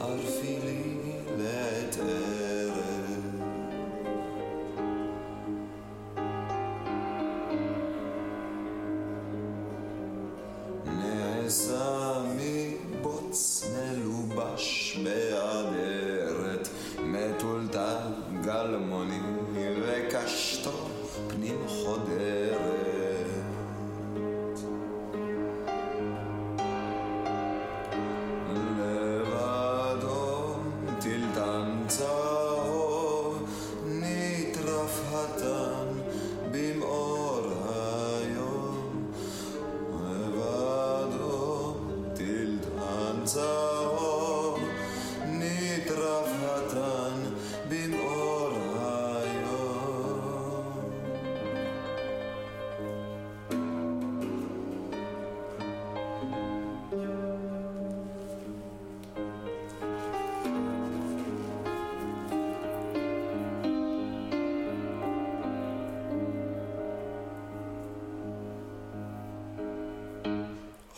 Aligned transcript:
ערפי 0.00 0.58
לי 0.64 0.82
לעת 1.38 1.96
ערב. 1.98 2.76
נעשה 10.86 12.12
מבוץ 12.36 13.64
מלובש 13.76 14.98
באדרת, 15.04 16.68
מטולטל 17.02 18.12
גלמוני 18.44 19.20
וקשתו 19.54 20.88
פנים 21.28 21.58
חודרת. 21.68 22.45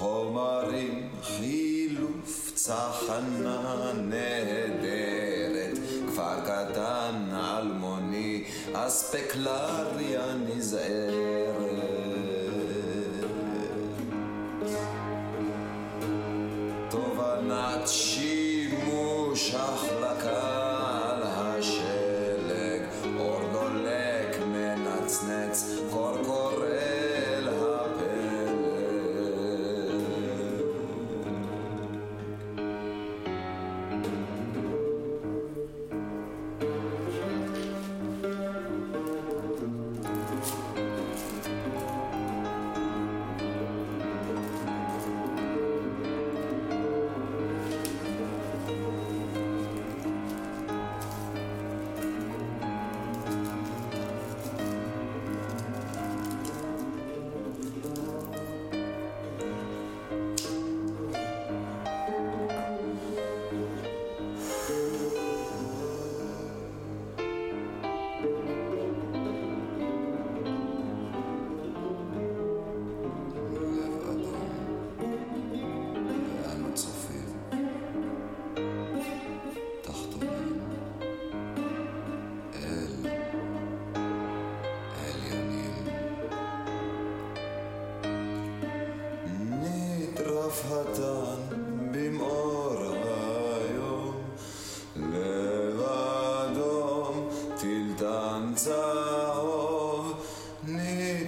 חומרים, 0.00 1.08
חילוף, 1.22 2.52
צחנה 2.54 3.92
נהדרת, 3.94 5.78
כפר 6.08 6.40
קטן, 6.40 7.28
אלמוני, 7.34 8.44
אספקלריה 8.72 10.22
נזערת. 10.46 11.20
תובנת 16.90 17.88
שימוש 17.88 19.54
החלקה 19.54 20.59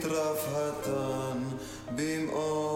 טרפתן 0.00 1.38
במאור 1.96 2.69